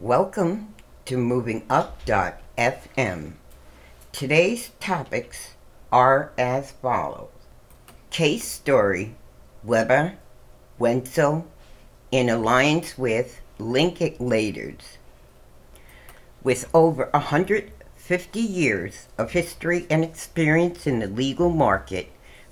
[0.00, 3.32] Welcome to MovingUp.fm.
[4.10, 5.50] Today's topics
[5.92, 7.28] are as follows
[8.10, 9.14] Case story
[9.62, 10.14] Webber,
[10.80, 11.46] Wentzel,
[12.10, 14.96] in alliance with Linklaters.
[16.42, 17.10] With over
[18.02, 22.10] 150 years of history and experience in the legal market,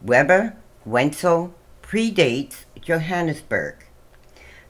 [0.00, 0.54] Webber
[0.86, 1.52] Wentzel
[1.82, 3.84] predates Johannesburg.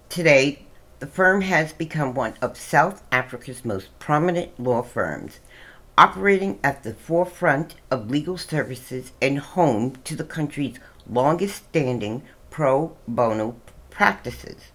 [0.09, 0.65] Today,
[0.99, 5.41] the firm has become one of South Africa's most prominent law firms,
[5.99, 12.97] operating at the forefront of legal services and home to the country's longest standing pro
[13.07, 13.57] bono
[13.91, 14.73] practices.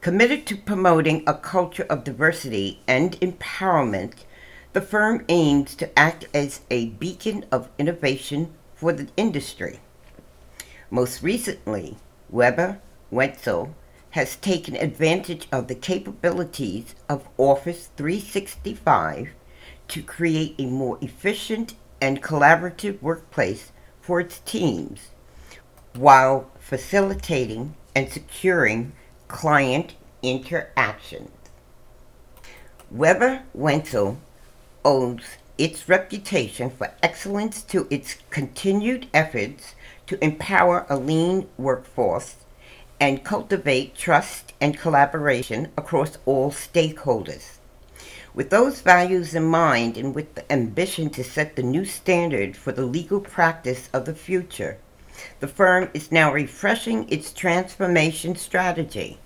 [0.00, 4.24] Committed to promoting a culture of diversity and empowerment,
[4.72, 9.80] the firm aims to act as a beacon of innovation for the industry.
[10.90, 11.96] Most recently,
[12.30, 13.74] Webber Wentzel
[14.10, 19.30] has taken advantage of the capabilities of Office 365
[19.88, 25.08] to create a more efficient and collaborative workplace for its teams
[25.94, 28.92] while facilitating and securing
[29.26, 31.30] client interactions.
[32.90, 34.18] Webber Wentzel
[34.88, 39.74] owes its reputation for excellence to its continued efforts
[40.06, 42.36] to empower a lean workforce
[42.98, 47.58] and cultivate trust and collaboration across all stakeholders.
[48.32, 52.72] With those values in mind and with the ambition to set the new standard for
[52.72, 54.78] the legal practice of the future,
[55.40, 59.18] the firm is now refreshing its transformation strategy.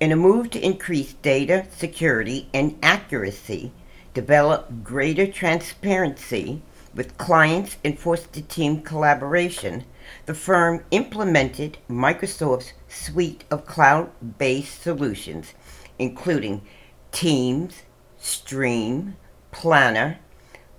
[0.00, 3.70] In a move to increase data security and accuracy,
[4.14, 6.62] develop greater transparency
[6.94, 9.84] with clients and foster team collaboration,
[10.26, 15.54] the firm implemented Microsoft's suite of cloud based solutions,
[15.98, 16.62] including
[17.10, 17.82] Teams,
[18.18, 19.16] Stream,
[19.50, 20.18] Planner,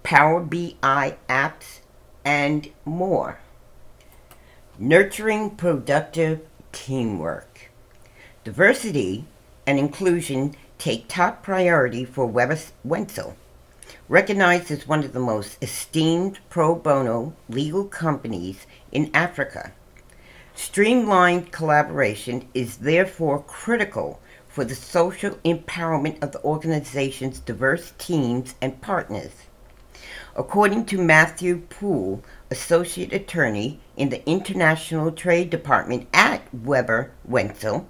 [0.03, 1.79] Power BI apps,
[2.23, 3.39] and more.
[4.79, 7.71] Nurturing productive teamwork.
[8.43, 9.25] Diversity
[9.65, 13.35] and inclusion take top priority for Webber Wentzel
[14.07, 19.71] recognized as one of the most esteemed pro bono legal companies in Africa.
[20.53, 28.79] Streamlined collaboration is therefore critical for the social empowerment of the organization's diverse teams and
[28.81, 29.31] partners.
[30.35, 37.87] According to Matthew Pool, Associate Attorney in the International Trade Department at Webber Wentzel,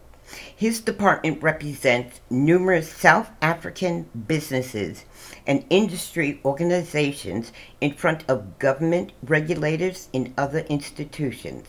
[0.55, 5.05] his department represents numerous South African businesses
[5.45, 11.67] and industry organizations in front of government regulators and other institutions.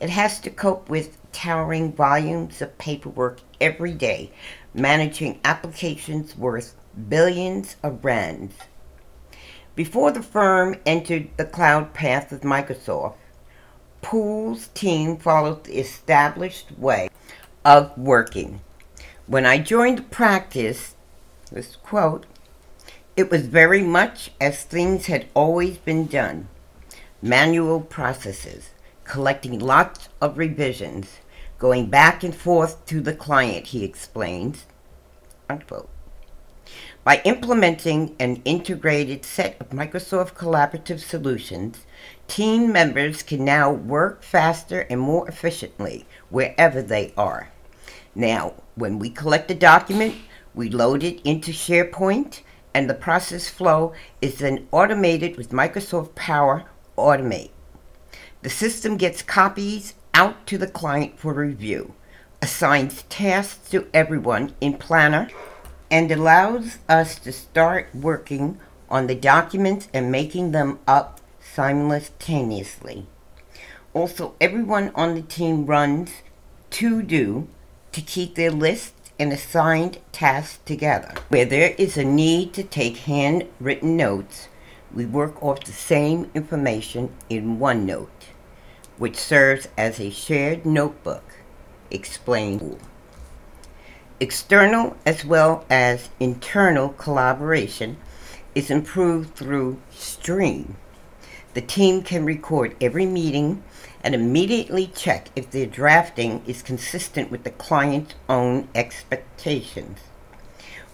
[0.00, 4.30] It has to cope with towering volumes of paperwork every day,
[4.74, 6.74] managing applications worth
[7.08, 8.54] billions of rands.
[9.74, 13.16] Before the firm entered the cloud path with Microsoft,
[14.00, 17.05] Pool's team followed the established way
[17.66, 18.60] of working.
[19.26, 20.94] When I joined the practice,
[21.50, 22.24] this quote,
[23.16, 26.48] it was very much as things had always been done
[27.20, 28.70] manual processes,
[29.02, 31.16] collecting lots of revisions,
[31.58, 34.66] going back and forth to the client, he explains.
[35.48, 35.88] Unquote.
[37.02, 41.84] By implementing an integrated set of Microsoft collaborative solutions,
[42.28, 47.50] team members can now work faster and more efficiently wherever they are.
[48.16, 50.14] Now, when we collect a document,
[50.54, 52.40] we load it into SharePoint
[52.72, 56.64] and the process flow is then automated with Microsoft Power
[56.96, 57.50] Automate.
[58.40, 61.92] The system gets copies out to the client for review,
[62.40, 65.28] assigns tasks to everyone in Planner,
[65.90, 73.06] and allows us to start working on the documents and making them up simultaneously.
[73.92, 76.10] Also, everyone on the team runs
[76.70, 77.48] to do
[77.96, 81.14] to keep their list and assigned tasks together.
[81.30, 84.48] Where there is a need to take handwritten notes,
[84.92, 88.28] we work off the same information in OneNote,
[88.98, 91.38] which serves as a shared notebook,
[91.90, 92.78] explained.
[94.20, 97.96] External as well as internal collaboration
[98.54, 100.76] is improved through Stream.
[101.56, 103.64] The team can record every meeting
[104.04, 110.00] and immediately check if their drafting is consistent with the client's own expectations.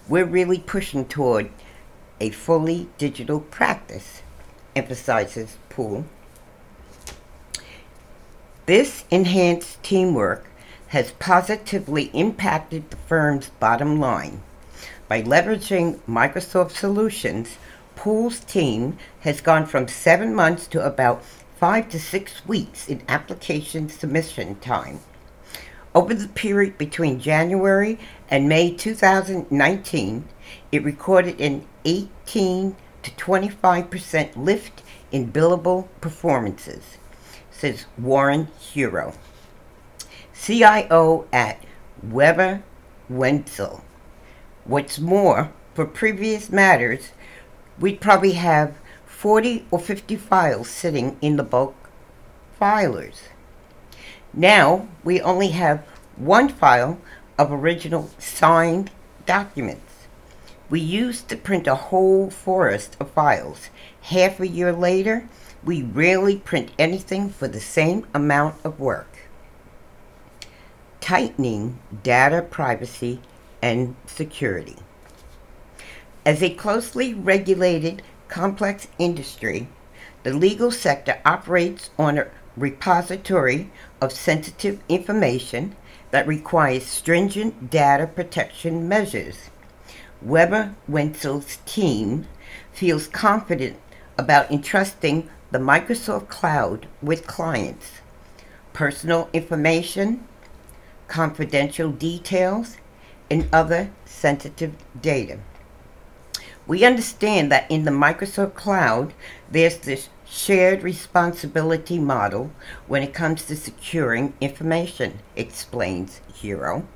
[0.07, 1.49] We're really pushing toward
[2.21, 4.21] a fully digital practice,
[4.73, 6.05] emphasizes Pool.
[8.65, 10.45] This enhanced teamwork
[10.87, 14.41] has positively impacted the firm's bottom line.
[15.09, 17.57] By leveraging Microsoft solutions,
[17.95, 21.23] Pool's team has gone from seven months to about
[21.57, 24.99] five to six weeks in application submission time.
[25.95, 27.99] Over the period between January
[28.29, 30.25] and May 2019,
[30.71, 34.81] it recorded an 18 to 25% lift
[35.11, 36.97] in billable performances,
[37.51, 39.13] says Warren Hero,
[40.33, 41.63] CIO at
[42.01, 42.63] Webber
[43.09, 43.83] Wentzel.
[44.65, 47.11] What's more, for previous matters,
[47.83, 51.75] we'd probably have 40 or 50 files sitting in the bulk
[52.57, 53.23] filers.
[54.33, 55.85] Now we only have
[56.15, 56.97] one file
[57.37, 58.89] of original signed
[59.25, 60.07] documents.
[60.69, 63.69] We used to print a whole forest of files.
[64.03, 65.27] Half a year later,
[65.61, 69.27] we rarely print anything for the same amount of work.
[71.01, 73.19] Tightening data privacy
[73.61, 74.77] and security.
[76.25, 79.67] As a closely regulated, complex industry,
[80.23, 85.75] the legal sector operates on a repository of sensitive information
[86.11, 89.49] that requires stringent data protection measures.
[90.21, 92.25] Webber Wentzel's team
[92.71, 93.77] feels confident
[94.17, 97.99] about entrusting the Microsoft Cloud with clients.
[98.71, 100.25] Personal information,
[101.09, 102.77] confidential details,
[103.29, 105.39] and other sensitive data.
[106.65, 109.13] We understand that in the Microsoft Cloud,
[109.51, 112.51] there's this shared responsibility model
[112.87, 116.87] when it comes to securing information, explains Hero.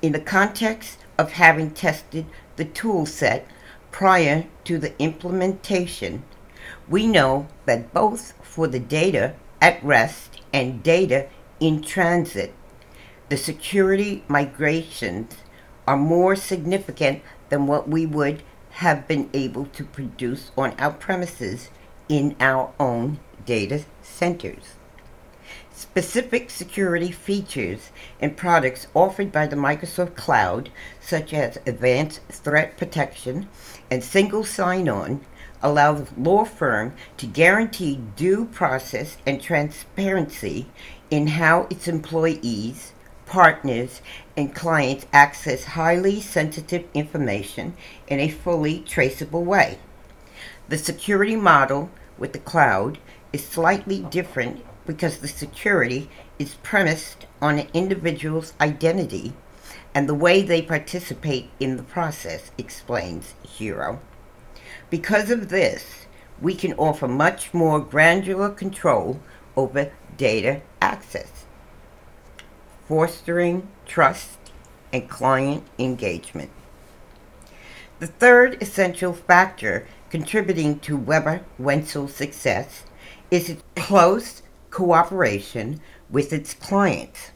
[0.00, 2.24] In the context of having tested
[2.56, 3.46] the tool set
[3.90, 6.22] prior to the implementation,
[6.88, 11.28] we know that both for the data at rest and data
[11.60, 12.54] in transit,
[13.28, 15.36] the security migrations
[15.86, 18.42] are more significant than what we would
[18.78, 21.68] have been able to produce on our premises
[22.08, 24.76] in our own data centers.
[25.72, 27.90] Specific security features
[28.20, 30.70] and products offered by the Microsoft Cloud,
[31.00, 33.48] such as advanced threat protection
[33.90, 35.22] and single sign on,
[35.60, 40.68] allow the law firm to guarantee due process and transparency
[41.10, 42.92] in how its employees,
[43.28, 44.00] partners,
[44.36, 47.76] and clients access highly sensitive information
[48.06, 49.78] in a fully traceable way.
[50.68, 52.98] The security model with the cloud
[53.32, 56.08] is slightly different because the security
[56.38, 59.32] is premised on an individual's identity
[59.94, 64.00] and the way they participate in the process, explains Hero.
[64.90, 66.06] Because of this,
[66.40, 69.20] we can offer much more granular control
[69.56, 71.37] over data access,
[72.88, 74.38] fostering trust
[74.94, 76.50] and client engagement.
[78.00, 82.84] The third essential factor contributing to Webber Wentzel's success
[83.30, 87.32] is its close cooperation with its clients.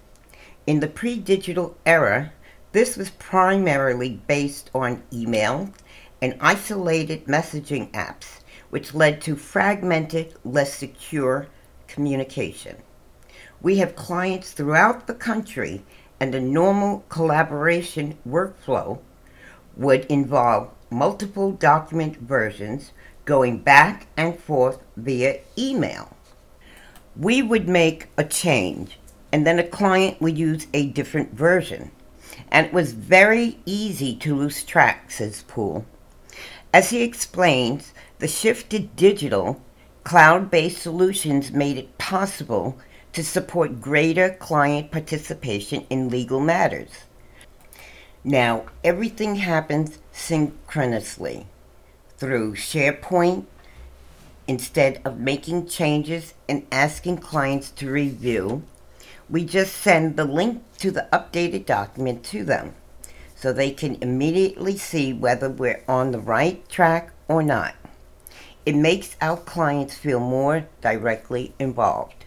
[0.67, 2.33] In the pre digital era,
[2.73, 5.71] this was primarily based on email
[6.23, 8.41] and isolated messaging apps,
[8.71, 11.49] which led to fragmented, less secure
[11.89, 12.77] communication.
[13.63, 15.85] We have clients throughout the country,
[16.19, 18.99] and a normal collaboration workflow
[19.77, 22.91] would involve multiple document versions
[23.25, 26.17] going back and forth via email.
[27.17, 28.99] We would make a change,
[29.31, 31.93] and then a client would use a different version.
[32.51, 35.87] And it was very easy to lose track, says Pool.
[36.75, 39.63] As he explains, the shift to digital,
[40.03, 42.79] cloud based solutions made it possible
[43.13, 46.91] to support greater client participation in legal matters.
[48.25, 51.47] Now, everything happens synchronously
[52.17, 53.47] through SharePoint
[54.47, 58.63] instead of making changes and asking clients to review.
[59.29, 62.75] We just send the link to the updated document to them
[63.35, 67.75] so they can immediately see whether we're on the right track or not.
[68.65, 72.22] It makes our clients feel more directly involved.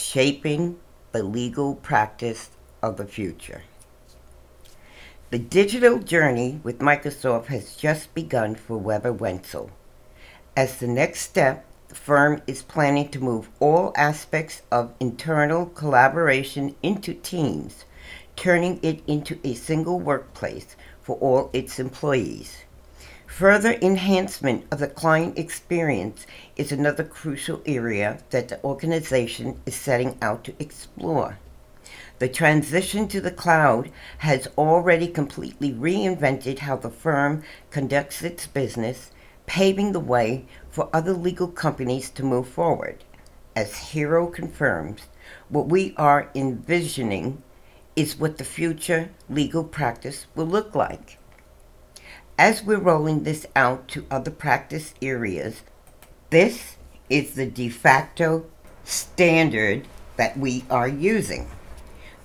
[0.00, 0.78] Shaping
[1.10, 2.50] the legal practice
[2.80, 3.64] of the future.
[5.30, 9.72] The digital journey with Microsoft has just begun for Webber Wentzel.
[10.56, 16.76] As the next step, the firm is planning to move all aspects of internal collaboration
[16.80, 17.84] into Teams,
[18.36, 22.58] turning it into a single workplace for all its employees.
[23.38, 26.26] Further enhancement of the client experience
[26.56, 31.38] is another crucial area that the organization is setting out to explore.
[32.18, 33.92] The transition to the cloud
[34.26, 39.12] has already completely reinvented how the firm conducts its business,
[39.46, 43.04] paving the way for other legal companies to move forward.
[43.54, 45.02] As Hero confirms,
[45.48, 47.44] what we are envisioning
[47.94, 51.18] is what the future legal practice will look like.
[52.38, 55.62] As we're rolling this out to other practice areas,
[56.30, 56.76] this
[57.10, 58.46] is the de facto
[58.84, 61.50] standard that we are using.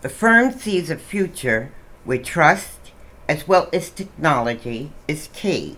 [0.04, 1.72] The firm sees a future
[2.04, 2.92] where trust
[3.28, 5.78] as well as technology is key.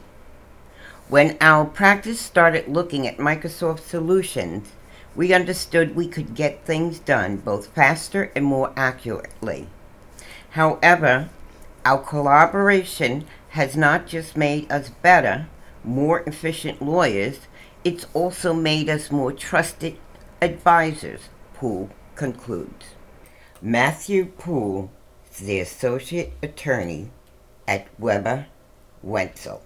[1.07, 4.73] When our practice started looking at Microsoft solutions,
[5.15, 9.67] we understood we could get things done both faster and more accurately.
[10.49, 11.29] However,
[11.85, 15.47] our collaboration has not just made us better,
[15.81, 17.39] more efficient lawyers,
[17.85, 19.97] it's also made us more trusted
[20.41, 22.85] advisors, Pool concludes.
[23.61, 24.91] Matthew Pool
[25.39, 27.11] the associate attorney
[27.67, 28.47] at Webber
[29.01, 29.61] Wentzel.